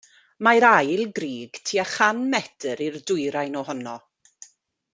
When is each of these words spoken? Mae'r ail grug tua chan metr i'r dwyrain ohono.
Mae'r 0.45 0.63
ail 0.69 1.03
grug 1.19 1.59
tua 1.71 1.85
chan 1.97 2.23
metr 2.35 2.81
i'r 2.87 2.99
dwyrain 3.13 3.61
ohono. 3.63 3.95